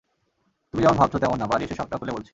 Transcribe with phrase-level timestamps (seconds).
[0.73, 2.29] তুমি যেমন ভাবছো তেমন না, বাড়ি এসে সবটা খুলে বলছি।